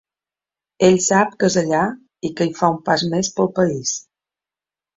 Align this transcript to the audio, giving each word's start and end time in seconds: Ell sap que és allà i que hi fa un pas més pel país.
Ell 0.87 0.97
sap 1.07 1.35
que 1.43 1.49
és 1.51 1.57
allà 1.63 1.83
i 2.29 2.33
que 2.41 2.49
hi 2.49 2.55
fa 2.63 2.73
un 2.79 2.81
pas 2.89 3.07
més 3.15 3.33
pel 3.39 3.53
país. 3.61 3.95